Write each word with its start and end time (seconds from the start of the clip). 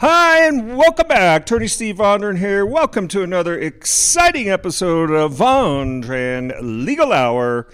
Hi, 0.00 0.46
and 0.46 0.76
welcome 0.76 1.08
back. 1.08 1.42
Attorney 1.42 1.66
Steve 1.66 1.96
Vondran 1.96 2.38
here. 2.38 2.64
Welcome 2.64 3.08
to 3.08 3.24
another 3.24 3.58
exciting 3.58 4.48
episode 4.48 5.10
of 5.10 5.32
Vondran 5.32 6.56
Legal 6.62 7.12
Hour. 7.12 7.66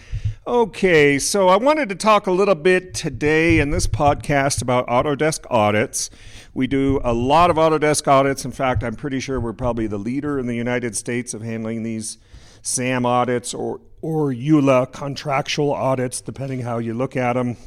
Okay, 0.47 1.19
so 1.19 1.49
I 1.49 1.59
wanted 1.59 1.91
to 1.91 1.95
talk 1.95 2.27
a 2.27 2.33
little 2.33 2.55
bit 2.55 2.95
today 2.95 3.59
in 3.59 3.69
this 3.69 3.87
podcast 3.87 4.63
about 4.63 4.87
Autodesk 4.87 5.45
audits. 5.51 6.09
We 6.55 6.67
do 6.67 6.99
a 7.05 7.13
lot 7.13 7.51
of 7.51 7.57
Autodesk 7.57 8.09
audits. 8.09 8.47
In 8.47 8.53
fact, 8.53 8.83
I'm 8.83 8.97
pretty 8.97 9.21
sure 9.21 9.39
we're 9.39 9.53
probably 9.53 9.87
the 9.87 9.99
leader 9.99 10.39
in 10.39 10.47
the 10.47 10.57
United 10.57 10.97
States 10.97 11.35
of 11.35 11.43
handling 11.43 11.83
these 11.83 12.17
SAM 12.63 13.05
audits 13.05 13.53
or, 13.53 13.83
or 14.01 14.33
EULA 14.33 14.91
contractual 14.93 15.75
audits, 15.75 16.23
depending 16.23 16.63
how 16.63 16.79
you 16.79 16.95
look 16.95 17.19
at 17.19 17.35
them. 17.35 17.59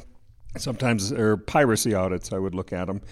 Sometimes 0.56 1.10
they're 1.10 1.36
piracy 1.36 1.94
audits, 1.94 2.32
I 2.32 2.38
would 2.38 2.56
look 2.56 2.72
at 2.72 2.88
them. 2.88 3.02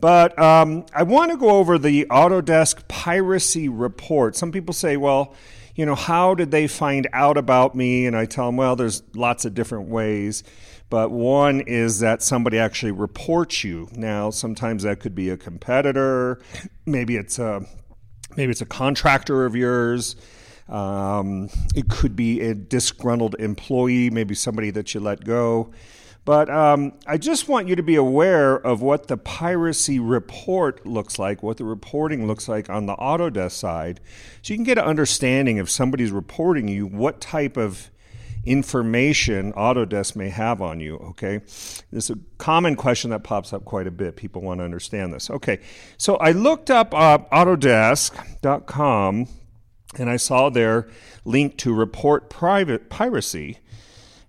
But 0.00 0.38
um, 0.38 0.86
I 0.94 1.02
want 1.02 1.30
to 1.30 1.36
go 1.36 1.50
over 1.50 1.78
the 1.78 2.06
Autodesk 2.06 2.88
piracy 2.88 3.68
report. 3.68 4.34
Some 4.34 4.50
people 4.50 4.72
say, 4.72 4.96
well, 4.96 5.34
you 5.74 5.86
know, 5.86 5.94
how 5.94 6.34
did 6.34 6.50
they 6.50 6.66
find 6.66 7.06
out 7.12 7.36
about 7.36 7.74
me? 7.74 8.06
And 8.06 8.16
I 8.16 8.26
tell 8.26 8.46
them, 8.46 8.56
well, 8.56 8.76
there's 8.76 9.02
lots 9.14 9.44
of 9.44 9.54
different 9.54 9.88
ways. 9.88 10.42
But 10.88 11.10
one 11.10 11.60
is 11.60 12.00
that 12.00 12.22
somebody 12.22 12.58
actually 12.58 12.92
reports 12.92 13.62
you. 13.62 13.88
Now, 13.92 14.30
sometimes 14.30 14.82
that 14.82 15.00
could 15.00 15.14
be 15.14 15.30
a 15.30 15.36
competitor, 15.36 16.40
maybe 16.84 17.16
it's 17.16 17.38
a 17.38 17.64
maybe 18.36 18.50
it's 18.50 18.60
a 18.60 18.66
contractor 18.66 19.44
of 19.44 19.54
yours. 19.54 20.16
Um, 20.68 21.48
it 21.74 21.88
could 21.88 22.14
be 22.14 22.40
a 22.42 22.54
disgruntled 22.54 23.36
employee, 23.38 24.10
maybe 24.10 24.34
somebody 24.34 24.70
that 24.70 24.94
you 24.94 25.00
let 25.00 25.24
go. 25.24 25.72
But 26.24 26.50
um, 26.50 26.92
I 27.06 27.16
just 27.16 27.48
want 27.48 27.66
you 27.66 27.76
to 27.76 27.82
be 27.82 27.96
aware 27.96 28.54
of 28.54 28.82
what 28.82 29.08
the 29.08 29.16
piracy 29.16 29.98
report 29.98 30.86
looks 30.86 31.18
like, 31.18 31.42
what 31.42 31.56
the 31.56 31.64
reporting 31.64 32.26
looks 32.26 32.48
like 32.48 32.68
on 32.68 32.86
the 32.86 32.94
Autodesk 32.96 33.52
side, 33.52 34.00
so 34.42 34.52
you 34.52 34.58
can 34.58 34.64
get 34.64 34.78
an 34.78 34.84
understanding 34.84 35.56
if 35.56 35.70
somebody's 35.70 36.10
reporting 36.10 36.68
you 36.68 36.86
what 36.86 37.20
type 37.20 37.56
of 37.56 37.90
information 38.44 39.52
Autodesk 39.52 40.16
may 40.16 40.28
have 40.28 40.62
on 40.62 40.80
you. 40.80 40.96
Okay, 40.96 41.38
this 41.38 41.84
is 41.92 42.10
a 42.10 42.18
common 42.38 42.76
question 42.76 43.10
that 43.10 43.24
pops 43.24 43.52
up 43.52 43.64
quite 43.64 43.86
a 43.86 43.90
bit. 43.90 44.16
People 44.16 44.42
want 44.42 44.60
to 44.60 44.64
understand 44.64 45.12
this. 45.12 45.30
Okay, 45.30 45.60
so 45.96 46.16
I 46.16 46.32
looked 46.32 46.70
up 46.70 46.94
uh, 46.94 47.18
Autodesk.com 47.32 49.26
and 49.98 50.10
I 50.10 50.16
saw 50.16 50.50
their 50.50 50.88
link 51.24 51.56
to 51.58 51.74
report 51.74 52.30
private 52.30 52.88
piracy. 52.90 53.58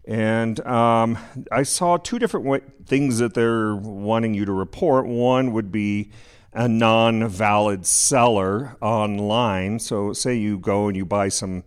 And 0.06 0.60
um, 0.62 1.18
I 1.52 1.64
saw 1.64 1.98
two 1.98 2.20
different 2.20 2.46
way- 2.46 2.62
things 2.86 3.20
that 3.20 3.34
they're 3.34 3.76
wanting 3.76 4.34
you 4.34 4.46
to 4.46 4.52
report. 4.52 5.06
One 5.06 5.54
would 5.54 5.72
be 5.72 6.12
a 6.54 6.68
non 6.68 7.28
valid 7.28 7.86
seller 7.86 8.76
online. 8.82 9.80
So, 9.80 10.14
say 10.14 10.36
you 10.36 10.58
go 10.58 10.88
and 10.88 10.98
you 10.98 11.06
buy 11.06 11.30
some 11.30 11.64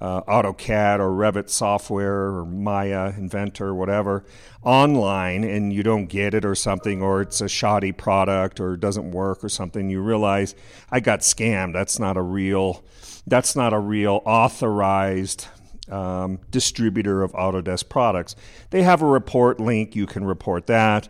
uh, 0.00 0.22
AutoCAD 0.22 0.98
or 0.98 1.10
Revit 1.10 1.50
software 1.50 2.28
or 2.28 2.44
Maya, 2.46 3.12
Inventor, 3.16 3.74
whatever, 3.74 4.24
online 4.62 5.44
and 5.44 5.72
you 5.72 5.82
don't 5.82 6.06
get 6.06 6.32
it 6.32 6.44
or 6.44 6.54
something, 6.54 7.02
or 7.02 7.20
it's 7.20 7.40
a 7.40 7.48
shoddy 7.48 7.92
product 7.92 8.60
or 8.60 8.76
doesn't 8.76 9.10
work 9.10 9.44
or 9.44 9.48
something, 9.48 9.90
you 9.90 10.00
realize 10.00 10.54
I 10.90 11.00
got 11.00 11.20
scammed. 11.20 11.74
That's 11.74 11.98
not 11.98 12.16
a 12.16 12.22
real. 12.22 12.82
That's 13.26 13.54
not 13.54 13.72
a 13.72 13.78
real 13.78 14.22
authorized 14.24 15.46
um, 15.90 16.38
distributor 16.50 17.22
of 17.22 17.32
Autodesk 17.32 17.88
products. 17.88 18.36
They 18.70 18.82
have 18.82 19.02
a 19.02 19.06
report 19.06 19.60
link, 19.60 19.96
you 19.96 20.06
can 20.06 20.24
report 20.24 20.66
that. 20.66 21.08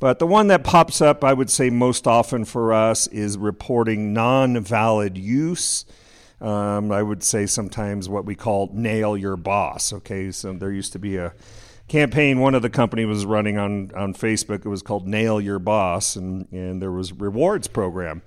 But 0.00 0.18
the 0.18 0.26
one 0.26 0.48
that 0.48 0.64
pops 0.64 1.00
up, 1.00 1.22
I 1.22 1.32
would 1.32 1.48
say 1.48 1.70
most 1.70 2.08
often 2.08 2.44
for 2.44 2.72
us, 2.72 3.06
is 3.06 3.38
reporting 3.38 4.12
non 4.12 4.60
valid 4.60 5.16
use. 5.16 5.84
Um, 6.40 6.90
I 6.90 7.04
would 7.04 7.22
say 7.22 7.46
sometimes 7.46 8.08
what 8.08 8.24
we 8.24 8.34
call 8.34 8.68
nail 8.72 9.16
your 9.16 9.36
boss. 9.36 9.92
Okay, 9.92 10.32
so 10.32 10.52
there 10.54 10.72
used 10.72 10.92
to 10.94 10.98
be 10.98 11.18
a 11.18 11.32
campaign 11.86 12.40
one 12.40 12.54
of 12.54 12.62
the 12.62 12.70
company 12.70 13.04
was 13.04 13.24
running 13.24 13.58
on, 13.58 13.92
on 13.94 14.14
Facebook. 14.14 14.64
It 14.64 14.68
was 14.68 14.82
called 14.82 15.06
Nail 15.06 15.40
Your 15.40 15.58
Boss, 15.58 16.16
and, 16.16 16.50
and 16.50 16.80
there 16.80 16.90
was 16.90 17.12
rewards 17.12 17.68
program. 17.68 18.22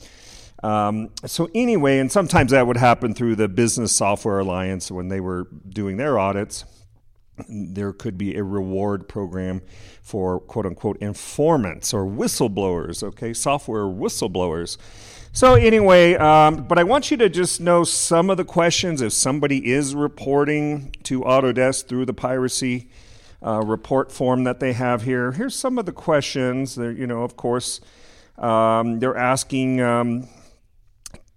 Um, 0.64 1.10
so 1.26 1.50
anyway, 1.54 2.00
and 2.00 2.12
sometimes 2.12 2.52
that 2.52 2.66
would 2.66 2.78
happen 2.78 3.14
through 3.14 3.36
the 3.36 3.48
Business 3.48 3.96
Software 3.96 4.40
Alliance 4.40 4.90
when 4.90 5.10
they 5.10 5.20
were 5.20 5.48
doing 5.68 5.98
their 5.98 6.18
audits. 6.18 6.66
There 7.50 7.92
could 7.92 8.18
be 8.18 8.38
a 8.38 8.44
reward 8.44 9.10
program 9.10 9.62
for 10.02 10.40
quote 10.40 10.66
unquote 10.66 10.98
informants 11.02 11.94
or 11.94 12.06
whistleblowers, 12.06 13.04
okay, 13.04 13.34
software 13.34 13.84
whistleblowers. 13.84 14.78
So, 15.34 15.56
anyway, 15.56 16.14
um, 16.16 16.64
but 16.64 16.80
I 16.80 16.84
want 16.84 17.12
you 17.12 17.18
to 17.18 17.28
just 17.28 17.60
know 17.60 17.84
some 17.84 18.30
of 18.30 18.38
the 18.38 18.46
questions 18.46 19.02
if 19.02 19.12
somebody 19.12 19.70
is 19.70 19.94
reporting 19.94 20.96
to 21.04 21.22
Autodesk 21.24 21.90
through 21.90 22.06
the 22.06 22.14
piracy 22.14 22.90
uh, 23.46 23.62
report 23.66 24.14
form 24.14 24.46
that 24.46 24.62
they 24.62 24.72
have 24.72 25.02
here. 25.02 25.34
Here's 25.34 25.54
some 25.54 25.78
of 25.78 25.86
the 25.86 25.92
questions. 25.92 26.76
They're, 26.76 26.94
you 26.94 27.06
know, 27.06 27.24
of 27.24 27.36
course, 27.36 27.82
um, 28.38 29.00
they're 29.00 29.18
asking 29.18 29.82
um, 29.82 30.30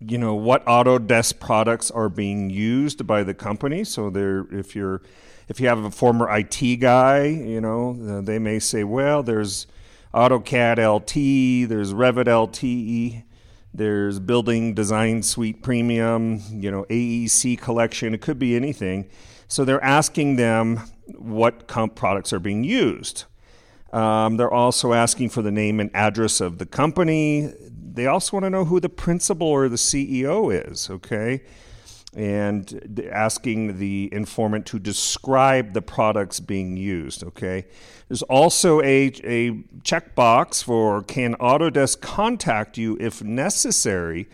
you 0.00 0.18
know 0.18 0.34
what 0.34 0.64
Autodesk 0.66 1.40
products 1.40 1.90
are 1.90 2.08
being 2.08 2.50
used 2.50 3.06
by 3.06 3.22
the 3.22 3.34
company. 3.34 3.84
So 3.84 4.10
there, 4.10 4.46
if 4.50 4.76
you're 4.76 5.02
if 5.48 5.60
you 5.60 5.68
have 5.68 5.82
a 5.82 5.90
former 5.90 6.28
IT 6.36 6.76
guy, 6.76 7.26
you 7.26 7.60
know 7.60 7.98
uh, 8.08 8.20
they 8.20 8.38
may 8.38 8.58
say, 8.58 8.84
well, 8.84 9.22
there's 9.22 9.66
AutoCAD 10.14 10.78
LT, 10.78 11.68
there's 11.68 11.92
Revit 11.92 12.28
LT, 12.28 13.24
there's 13.74 14.20
Building 14.20 14.74
Design 14.74 15.22
Suite 15.22 15.62
Premium, 15.62 16.42
you 16.50 16.70
know 16.70 16.84
AEC 16.84 17.58
Collection. 17.58 18.14
It 18.14 18.20
could 18.20 18.38
be 18.38 18.54
anything. 18.54 19.08
So 19.48 19.64
they're 19.64 19.82
asking 19.82 20.36
them 20.36 20.82
what 21.06 21.66
comp 21.66 21.94
products 21.94 22.32
are 22.32 22.38
being 22.38 22.64
used. 22.64 23.24
Um, 23.92 24.36
they're 24.36 24.52
also 24.52 24.92
asking 24.92 25.30
for 25.30 25.40
the 25.40 25.50
name 25.50 25.80
and 25.80 25.90
address 25.94 26.42
of 26.42 26.58
the 26.58 26.66
company. 26.66 27.52
They 27.98 28.06
also 28.06 28.36
want 28.36 28.44
to 28.44 28.50
know 28.50 28.64
who 28.64 28.78
the 28.78 28.88
principal 28.88 29.48
or 29.48 29.68
the 29.68 29.76
CEO 29.76 30.70
is, 30.70 30.88
okay? 30.88 31.42
And 32.14 33.10
asking 33.12 33.78
the 33.78 34.08
informant 34.12 34.66
to 34.66 34.78
describe 34.78 35.72
the 35.72 35.82
products 35.82 36.38
being 36.38 36.76
used, 36.76 37.24
okay? 37.24 37.66
There's 38.06 38.22
also 38.22 38.80
a, 38.82 39.06
a 39.24 39.50
checkbox 39.82 40.62
for 40.62 41.02
can 41.02 41.34
Autodesk 41.34 42.00
contact 42.00 42.78
you 42.78 42.96
if 43.00 43.22
necessary 43.22 44.28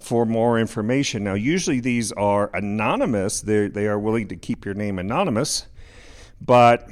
for 0.00 0.26
more 0.26 0.58
information. 0.58 1.24
Now, 1.24 1.34
usually 1.34 1.78
these 1.80 2.10
are 2.12 2.50
anonymous, 2.52 3.40
they 3.40 3.68
they 3.68 3.86
are 3.86 3.98
willing 3.98 4.28
to 4.28 4.36
keep 4.36 4.64
your 4.64 4.74
name 4.74 4.98
anonymous, 4.98 5.66
but 6.40 6.88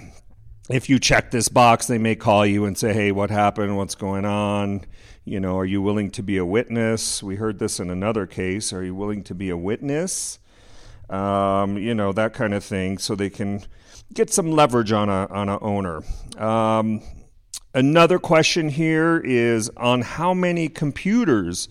if 0.71 0.89
you 0.89 0.99
check 0.99 1.31
this 1.31 1.49
box, 1.49 1.87
they 1.87 1.99
may 1.99 2.15
call 2.15 2.47
you 2.47 2.65
and 2.65 2.79
say, 2.79 2.93
hey, 2.93 3.13
what 3.13 3.31
happened? 3.31 3.77
What's 3.77 3.97
going 3.97 4.25
on? 4.25 4.87
You 5.25 5.39
know, 5.39 5.57
are 5.57 5.65
you 5.65 5.81
willing 5.81 6.11
to 6.13 6.23
be 6.23 6.37
a 6.37 6.45
witness? 6.45 7.23
We 7.23 7.37
heard 7.37 7.61
this 7.61 7.79
in 7.79 7.91
another 7.91 8.27
case. 8.27 8.73
Are 8.73 8.83
you 8.83 8.93
willing 8.93 9.23
to 9.25 9.37
be 9.37 9.51
a 9.51 9.57
witness? 9.57 10.41
Um, 11.09 11.79
you 11.79 11.95
know, 11.95 12.13
that 12.13 12.33
kind 12.33 12.53
of 12.53 12.65
thing, 12.65 12.99
so 12.99 13.15
they 13.15 13.31
can 13.31 13.63
get 14.13 14.33
some 14.33 14.51
leverage 14.51 14.91
on 14.91 15.09
a 15.09 15.29
on 15.31 15.49
a 15.49 15.61
owner. 15.61 16.03
Um, 16.37 17.03
another 17.73 18.19
question 18.19 18.69
here 18.69 19.23
is 19.25 19.71
on 19.77 20.03
how 20.03 20.35
many 20.35 20.69
computers 20.69 21.69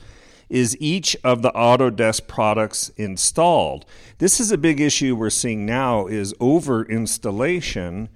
is 0.47 0.77
each 0.79 1.17
of 1.21 1.41
the 1.41 1.51
Autodesk 1.51 2.27
products 2.27 2.89
installed. 2.95 3.85
This 4.19 4.39
is 4.39 4.53
a 4.53 4.57
big 4.57 4.79
issue 4.79 5.15
we're 5.15 5.29
seeing 5.29 5.65
now 5.65 6.07
is 6.07 6.33
over 6.39 6.85
installation 6.85 8.07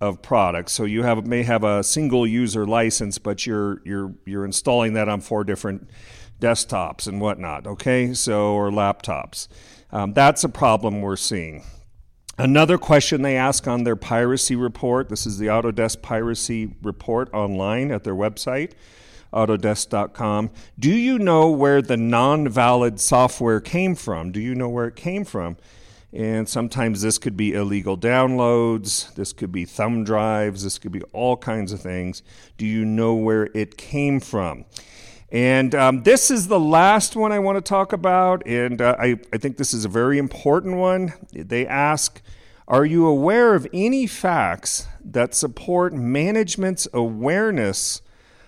of 0.00 0.22
products. 0.22 0.72
So 0.72 0.84
you 0.84 1.02
have 1.02 1.26
may 1.26 1.42
have 1.42 1.64
a 1.64 1.82
single 1.82 2.26
user 2.26 2.66
license, 2.66 3.18
but 3.18 3.46
you're 3.46 3.80
you're 3.84 4.14
you're 4.26 4.44
installing 4.44 4.94
that 4.94 5.08
on 5.08 5.20
four 5.20 5.44
different 5.44 5.88
desktops 6.40 7.06
and 7.06 7.20
whatnot. 7.20 7.66
Okay, 7.66 8.14
so 8.14 8.54
or 8.54 8.70
laptops. 8.70 9.48
Um, 9.92 10.12
that's 10.12 10.44
a 10.44 10.48
problem 10.48 11.00
we're 11.00 11.16
seeing. 11.16 11.64
Another 12.36 12.78
question 12.78 13.22
they 13.22 13.36
ask 13.36 13.68
on 13.68 13.84
their 13.84 13.94
piracy 13.94 14.56
report. 14.56 15.08
This 15.08 15.24
is 15.24 15.38
the 15.38 15.46
Autodesk 15.46 16.02
piracy 16.02 16.74
report 16.82 17.32
online 17.32 17.92
at 17.92 18.02
their 18.02 18.14
website, 18.14 18.72
autodesk.com. 19.32 20.50
Do 20.76 20.90
you 20.90 21.20
know 21.20 21.48
where 21.50 21.80
the 21.80 21.96
non 21.96 22.48
valid 22.48 22.98
software 22.98 23.60
came 23.60 23.94
from? 23.94 24.32
Do 24.32 24.40
you 24.40 24.56
know 24.56 24.68
where 24.68 24.86
it 24.86 24.96
came 24.96 25.24
from? 25.24 25.56
And 26.14 26.48
sometimes 26.48 27.02
this 27.02 27.18
could 27.18 27.36
be 27.36 27.54
illegal 27.54 27.98
downloads, 27.98 29.12
this 29.16 29.32
could 29.32 29.50
be 29.50 29.64
thumb 29.64 30.04
drives, 30.04 30.62
this 30.62 30.78
could 30.78 30.92
be 30.92 31.02
all 31.12 31.36
kinds 31.36 31.72
of 31.72 31.80
things. 31.80 32.22
Do 32.56 32.64
you 32.66 32.84
know 32.84 33.14
where 33.14 33.50
it 33.52 33.76
came 33.76 34.20
from? 34.20 34.64
And 35.32 35.74
um, 35.74 36.04
this 36.04 36.30
is 36.30 36.46
the 36.46 36.60
last 36.60 37.16
one 37.16 37.32
I 37.32 37.40
want 37.40 37.56
to 37.56 37.68
talk 37.68 37.92
about, 37.92 38.46
and 38.46 38.80
uh, 38.80 38.94
I, 38.96 39.18
I 39.32 39.38
think 39.38 39.56
this 39.56 39.74
is 39.74 39.84
a 39.84 39.88
very 39.88 40.18
important 40.18 40.76
one. 40.76 41.14
They 41.32 41.66
ask 41.66 42.22
Are 42.68 42.84
you 42.84 43.08
aware 43.08 43.56
of 43.56 43.66
any 43.74 44.06
facts 44.06 44.86
that 45.04 45.34
support 45.34 45.92
management's 45.92 46.86
awareness 46.92 48.02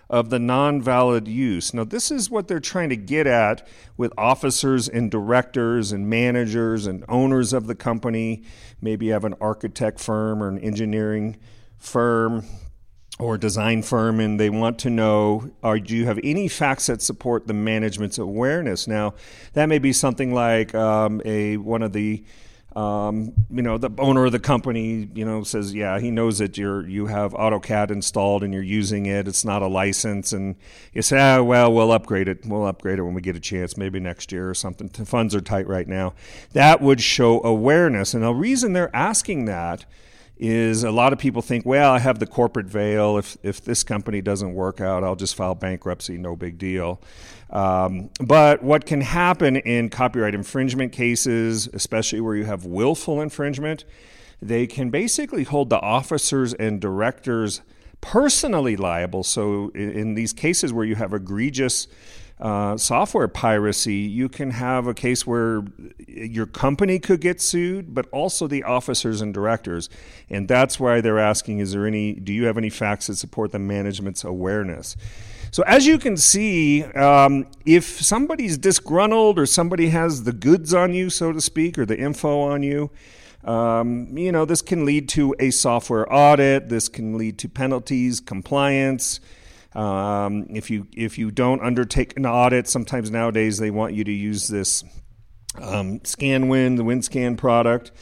of 0.08 0.31
the 0.31 0.38
non 0.38 0.81
valid 0.81 1.26
use. 1.26 1.75
Now, 1.75 1.85
this 1.85 2.11
is 2.11 2.31
what 2.31 2.49
they're 2.49 2.61
trying 2.61 2.91
to 2.91 2.97
get 2.97 3.26
at 3.26 3.67
with 3.97 4.12
officers 4.17 4.88
and 4.88 5.11
directors 5.11 5.93
and 5.93 6.08
managers 6.08 6.87
and 6.87 7.05
owners 7.08 7.53
of 7.53 7.67
the 7.67 7.75
company. 7.75 8.44
Maybe 8.81 9.06
you 9.06 9.12
have 9.12 9.25
an 9.25 9.35
architect 9.41 10.00
firm 10.00 10.43
or 10.43 10.49
an 10.49 10.58
engineering 10.58 11.37
firm 11.79 12.44
or 13.19 13.38
design 13.38 13.82
firm 13.82 14.20
and 14.20 14.38
they 14.38 14.50
want 14.50 14.79
to 14.79 14.91
know 14.91 15.50
are 15.62 15.79
do 15.79 15.97
you 15.97 16.05
have 16.05 16.20
any 16.23 16.49
facts 16.49 16.87
that 16.87 17.00
support 17.00 17.47
the 17.47 17.55
management's 17.55 18.19
awareness 18.19 18.87
now 18.87 19.14
that 19.55 19.67
may 19.67 19.79
be 19.79 19.91
something 19.91 20.35
like 20.35 20.75
um, 20.75 21.23
a 21.25 21.56
one 21.56 21.82
of 21.82 21.94
the 21.94 22.23
um, 22.76 23.32
you 23.50 23.62
know 23.62 23.78
the 23.78 23.90
owner 23.99 24.26
of 24.26 24.32
the 24.32 24.38
company 24.38 25.08
you 25.14 25.25
know 25.25 25.43
says 25.43 25.75
yeah 25.75 25.99
he 25.99 26.11
knows 26.11 26.37
that 26.38 26.58
you're 26.58 26.87
you 26.87 27.06
have 27.06 27.32
AutoCAD 27.32 27.90
installed 27.90 28.43
and 28.43 28.52
you're 28.52 28.62
using 28.62 29.06
it. 29.06 29.26
It's 29.26 29.46
not 29.46 29.62
a 29.62 29.67
license. 29.67 30.34
And 30.34 30.56
you 30.93 31.00
say 31.00 31.19
ah, 31.19 31.43
well 31.43 31.73
we'll 31.73 31.90
upgrade 31.90 32.28
it. 32.28 32.44
We'll 32.44 32.67
upgrade 32.67 32.99
it 32.99 33.02
when 33.02 33.14
we 33.14 33.23
get 33.23 33.34
a 33.34 33.40
chance 33.40 33.78
maybe 33.78 33.99
next 33.99 34.31
year 34.31 34.50
or 34.50 34.55
something. 34.55 34.88
The 34.88 35.06
funds 35.06 35.34
are 35.34 35.40
tight 35.40 35.67
right 35.67 35.88
now. 35.88 36.12
That 36.52 36.82
would 36.82 37.00
show 37.00 37.43
awareness. 37.43 38.12
And 38.12 38.23
the 38.23 38.34
reason 38.34 38.75
they're 38.75 38.94
asking 38.94 39.46
that 39.46 39.87
is 40.38 40.85
a 40.85 40.91
lot 40.91 41.12
of 41.12 41.19
people 41.19 41.41
think, 41.41 41.65
well, 41.65 41.93
I 41.93 41.99
have 41.99 42.19
the 42.19 42.27
corporate 42.27 42.67
veil. 42.67 43.17
If 43.17 43.37
if 43.43 43.65
this 43.65 43.83
company 43.83 44.21
doesn't 44.21 44.53
work 44.55 44.81
out, 44.81 45.03
I'll 45.03 45.17
just 45.17 45.35
file 45.35 45.55
bankruptcy. 45.55 46.19
No 46.19 46.37
big 46.37 46.59
deal. 46.59 47.00
Um, 47.50 48.11
but 48.21 48.62
what 48.62 48.87
can 48.87 49.00
happen 49.00 49.56
in 49.56 49.88
copyright 49.88 50.35
infringement 50.35 50.93
cases, 50.93 51.69
especially 51.73 52.21
where 52.21 52.35
you 52.35 52.44
have 52.44 52.67
willful 52.67 53.21
infringement, 53.21 53.85
they 54.43 54.67
can 54.67 54.91
basically 54.91 55.44
hold 55.44 55.71
the 55.71 55.81
officers 55.81 56.53
and 56.55 56.81
directors 56.81 57.62
personally 58.00 58.77
liable. 58.77 59.23
So 59.23 59.71
in, 59.75 59.91
in 59.91 60.15
these 60.15 60.33
cases 60.33 60.73
where 60.73 60.85
you 60.85 60.97
have 60.97 61.15
egregious 61.15 61.88
uh, 62.38 62.77
software 62.77 63.29
piracy, 63.29 63.94
you 63.94 64.29
can 64.29 64.50
have 64.50 64.87
a 64.87 64.93
case 64.93 65.27
where 65.27 65.65
your 66.06 66.44
company 66.44 66.99
could 66.99 67.21
get 67.21 67.41
sued, 67.41 67.94
but 67.94 68.06
also 68.11 68.47
the 68.47 68.62
officers 68.62 69.23
and 69.23 69.33
directors. 69.33 69.88
And 70.29 70.47
that's 70.47 70.79
why 70.79 71.00
they're 71.00 71.19
asking 71.19 71.61
is 71.61 71.73
there 71.73 71.87
any, 71.87 72.12
do 72.12 72.33
you 72.33 72.44
have 72.44 72.59
any 72.59 72.69
facts 72.69 73.06
that 73.06 73.17
support 73.17 73.53
the 73.53 73.59
management's 73.59 74.23
awareness? 74.23 74.97
So, 75.50 75.62
as 75.62 75.87
you 75.87 75.99
can 75.99 76.19
see, 76.19 76.85
um, 76.85 77.47
if 77.65 77.85
somebody's 78.03 78.59
disgruntled 78.59 79.38
or 79.38 79.47
somebody 79.47 79.88
has 79.88 80.25
the 80.25 80.33
goods 80.33 80.75
on 80.75 80.93
you, 80.93 81.09
so 81.09 81.33
to 81.33 81.41
speak, 81.41 81.79
or 81.79 81.87
the 81.87 81.99
info 81.99 82.41
on 82.41 82.62
you, 82.62 82.91
um, 83.44 84.09
you 84.19 84.33
know, 84.33 84.44
this 84.44 84.61
can 84.61 84.85
lead 84.85 85.09
to 85.11 85.35
a 85.38 85.50
software 85.50 86.12
audit. 86.12 86.69
This 86.69 86.88
can 86.88 87.17
lead 87.17 87.38
to 87.38 87.49
penalties, 87.49 88.21
compliance. 88.21 89.21
Um, 89.74 90.46
if 90.50 90.70
you 90.70 90.86
if 90.92 91.18
you 91.18 91.30
don't 91.30 91.60
undertake 91.60 92.16
an 92.16 92.26
audit, 92.26 92.68
sometimes 92.68 93.10
nowadays 93.10 93.58
they 93.58 93.70
want 93.70 93.94
you 93.94 94.04
to 94.04 94.12
use 94.12 94.48
this 94.48 94.84
um, 95.60 96.00
ScanWin, 96.00 96.76
the 96.76 96.84
WinScan 96.84 97.36
product, 97.36 97.92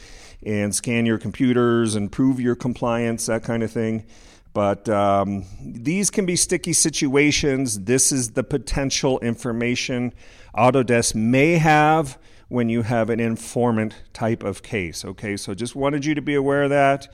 and 0.45 0.73
scan 0.73 1.05
your 1.05 1.17
computers 1.17 1.95
and 1.95 2.11
prove 2.11 2.39
your 2.39 2.55
compliance, 2.55 3.25
that 3.25 3.43
kind 3.43 3.63
of 3.63 3.71
thing. 3.71 4.05
But 4.53 4.87
um, 4.87 5.45
these 5.61 6.09
can 6.09 6.25
be 6.25 6.37
sticky 6.37 6.71
situations. 6.71 7.81
This 7.81 8.13
is 8.13 8.31
the 8.31 8.43
potential 8.43 9.19
information 9.19 10.13
Autodesk 10.55 11.15
may 11.15 11.57
have 11.57 12.17
when 12.47 12.69
you 12.69 12.83
have 12.83 13.09
an 13.09 13.19
informant 13.19 13.95
type 14.13 14.43
of 14.43 14.63
case. 14.63 15.03
Okay, 15.03 15.37
so 15.37 15.53
just 15.53 15.75
wanted 15.75 16.05
you 16.05 16.15
to 16.15 16.21
be 16.21 16.35
aware 16.35 16.63
of 16.63 16.69
that. 16.69 17.07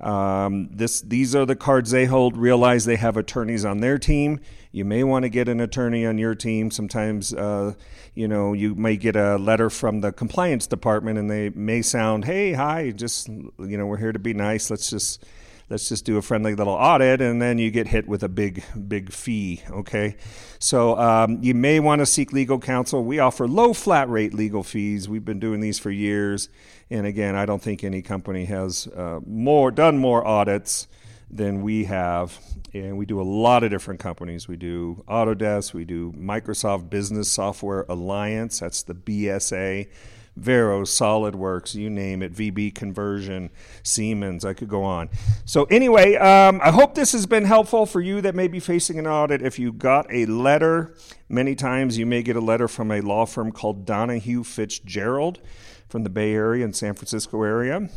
Um, 0.00 0.68
this, 0.72 1.00
these 1.00 1.36
are 1.36 1.46
the 1.46 1.54
cards 1.54 1.92
they 1.92 2.06
hold. 2.06 2.36
Realize 2.36 2.84
they 2.84 2.96
have 2.96 3.16
attorneys 3.16 3.64
on 3.64 3.78
their 3.78 3.98
team. 3.98 4.40
You 4.72 4.84
may 4.84 5.04
want 5.04 5.24
to 5.24 5.28
get 5.28 5.48
an 5.48 5.60
attorney 5.60 6.04
on 6.04 6.18
your 6.18 6.34
team. 6.34 6.70
Sometimes, 6.70 7.32
uh, 7.32 7.74
you 8.14 8.26
know, 8.26 8.52
you 8.52 8.74
may 8.74 8.96
get 8.96 9.14
a 9.14 9.36
letter 9.36 9.70
from 9.70 10.00
the 10.00 10.10
compliance 10.10 10.66
department, 10.66 11.18
and 11.18 11.30
they 11.30 11.50
may 11.50 11.82
sound, 11.82 12.24
"Hey, 12.24 12.54
hi, 12.54 12.90
just 12.90 13.28
you 13.28 13.76
know, 13.78 13.86
we're 13.86 13.98
here 13.98 14.12
to 14.12 14.18
be 14.18 14.34
nice. 14.34 14.70
Let's 14.70 14.90
just." 14.90 15.24
Let's 15.72 15.88
just 15.88 16.04
do 16.04 16.18
a 16.18 16.22
friendly 16.22 16.54
little 16.54 16.74
audit 16.74 17.22
and 17.22 17.40
then 17.40 17.56
you 17.56 17.70
get 17.70 17.88
hit 17.88 18.06
with 18.06 18.22
a 18.22 18.28
big 18.28 18.62
big 18.86 19.10
fee 19.10 19.62
okay? 19.70 20.16
So 20.58 20.98
um, 20.98 21.38
you 21.40 21.54
may 21.54 21.80
want 21.80 22.00
to 22.00 22.06
seek 22.06 22.30
legal 22.30 22.58
counsel. 22.58 23.02
We 23.02 23.18
offer 23.18 23.48
low 23.48 23.72
flat 23.72 24.08
rate 24.10 24.34
legal 24.34 24.62
fees. 24.62 25.08
We've 25.08 25.24
been 25.24 25.40
doing 25.40 25.60
these 25.60 25.78
for 25.78 25.90
years. 25.90 26.50
And 26.90 27.06
again 27.06 27.34
i 27.34 27.46
don't 27.46 27.62
think 27.62 27.82
any 27.82 28.02
company 28.02 28.44
has 28.44 28.86
uh, 28.86 29.20
more 29.26 29.70
done 29.70 29.96
more 29.96 30.26
audits 30.26 30.88
than 31.30 31.62
we 31.62 31.84
have. 31.84 32.38
And 32.74 32.98
we 32.98 33.06
do 33.06 33.18
a 33.18 33.24
lot 33.24 33.64
of 33.64 33.70
different 33.70 33.98
companies. 33.98 34.46
We 34.46 34.56
do 34.56 35.02
autodesk. 35.08 35.72
We 35.72 35.86
do 35.86 36.12
microsoft 36.12 36.90
business 36.90 37.30
software 37.30 37.86
alliance. 37.88 38.60
That's 38.60 38.82
the 38.82 38.94
bsa 38.94 39.88
Vero, 40.36 40.82
SolidWorks, 40.82 41.74
you 41.74 41.90
name 41.90 42.22
it, 42.22 42.32
VB 42.32 42.74
Conversion, 42.74 43.50
Siemens, 43.82 44.44
I 44.44 44.54
could 44.54 44.68
go 44.68 44.82
on. 44.82 45.10
So, 45.44 45.64
anyway, 45.64 46.16
um, 46.16 46.60
I 46.62 46.70
hope 46.70 46.94
this 46.94 47.12
has 47.12 47.26
been 47.26 47.44
helpful 47.44 47.84
for 47.84 48.00
you 48.00 48.22
that 48.22 48.34
may 48.34 48.48
be 48.48 48.58
facing 48.58 48.98
an 48.98 49.06
audit. 49.06 49.42
If 49.42 49.58
you 49.58 49.72
got 49.72 50.06
a 50.10 50.24
letter, 50.26 50.94
many 51.28 51.54
times 51.54 51.98
you 51.98 52.06
may 52.06 52.22
get 52.22 52.36
a 52.36 52.40
letter 52.40 52.66
from 52.66 52.90
a 52.90 53.02
law 53.02 53.26
firm 53.26 53.52
called 53.52 53.84
Donahue 53.84 54.42
Fitzgerald 54.42 55.40
from 55.88 56.02
the 56.02 56.10
Bay 56.10 56.32
Area 56.32 56.64
and 56.64 56.74
San 56.74 56.94
Francisco 56.94 57.42
area 57.42 57.90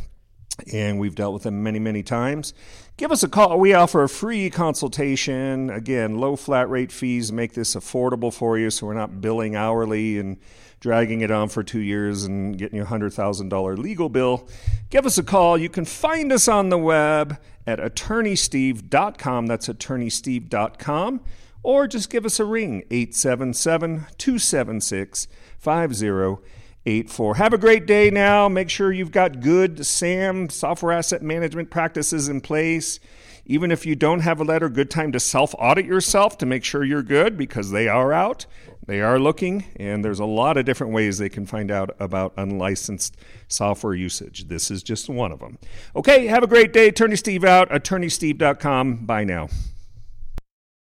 and 0.72 1.00
we've 1.00 1.16
dealt 1.16 1.34
with 1.34 1.44
them 1.44 1.64
many, 1.64 1.80
many 1.80 2.04
times. 2.04 2.54
Give 2.98 3.12
us 3.12 3.24
a 3.24 3.28
call. 3.28 3.60
We 3.60 3.74
offer 3.74 4.04
a 4.04 4.10
free 4.10 4.50
consultation. 4.50 5.70
Again, 5.70 6.18
low 6.18 6.36
flat 6.36 6.70
rate 6.70 6.92
fees 6.92 7.32
make 7.32 7.54
this 7.54 7.76
affordable 7.76 8.34
for 8.34 8.58
you 8.58 8.70
so 8.70 8.88
we're 8.88 8.94
not 8.94 9.22
billing 9.22 9.56
hourly 9.56 10.18
and 10.18 10.38
dragging 10.86 11.22
it 11.22 11.32
on 11.32 11.50
for 11.50 11.64
two 11.64 11.80
years 11.80 12.26
and 12.26 12.60
getting 12.60 12.78
you 12.78 12.84
a 12.84 12.86
$100,000 12.86 13.78
legal 13.80 14.08
bill. 14.08 14.48
Give 14.92 15.04
us 15.08 15.18
a 15.18 15.24
call. 15.24 15.58
You 15.58 15.68
can 15.68 15.84
find 15.84 16.32
us 16.32 16.48
on 16.48 16.70
the 16.70 16.78
web 16.78 17.40
at 17.66 17.80
attorneysteve.com. 17.80 19.48
That's 19.48 19.68
attorneysteve.com. 19.68 21.22
Or 21.64 21.88
just 21.88 22.12
give 22.12 22.24
us 22.24 22.40
a 22.40 22.46
ring, 22.46 22.84
877 22.92 24.06
276 24.20 25.28
5084. 25.58 27.36
Have 27.36 27.54
a 27.54 27.58
great 27.58 27.88
day 27.88 28.12
now. 28.12 28.48
Make 28.48 28.70
sure 28.70 28.92
you've 28.92 29.12
got 29.12 29.40
good 29.40 29.84
SAM, 29.84 30.50
software 30.50 30.92
asset 30.92 31.24
management 31.24 31.72
practices 31.72 32.30
in 32.30 32.42
place. 32.42 33.00
Even 33.48 33.72
if 33.72 33.88
you 33.88 33.96
don't 33.96 34.20
have 34.20 34.40
a 34.40 34.44
letter, 34.44 34.70
good 34.70 34.92
time 34.92 35.12
to 35.14 35.20
self 35.20 35.56
audit 35.58 35.88
yourself 35.88 36.38
to 36.38 36.46
make 36.46 36.64
sure 36.64 36.84
you're 36.84 37.02
good 37.02 37.38
because 37.38 37.72
they 37.72 37.88
are 37.88 38.14
out. 38.14 38.46
They 38.88 39.02
are 39.02 39.20
looking, 39.20 39.66
and 39.78 40.06
there's 40.06 40.20
a 40.20 40.26
lot 40.26 40.58
of 40.58 40.66
different 40.66 40.94
ways 40.94 41.18
they 41.18 41.30
can 41.30 41.46
find 41.46 41.72
out 41.72 41.96
about 42.00 42.34
unlicensed 42.38 43.18
software 43.48 43.96
usage. 43.96 44.48
This 44.48 44.70
is 44.70 44.84
just 44.84 45.10
one 45.10 45.32
of 45.32 45.40
them. 45.40 45.58
Okay, 45.96 46.28
have 46.28 46.44
a 46.44 46.48
great 46.48 46.72
day. 46.72 46.90
Attorney 46.90 47.16
Steve 47.16 47.44
out, 47.44 47.70
attorneysteve.com. 47.70 49.06
Bye 49.06 49.24
now. 49.24 49.48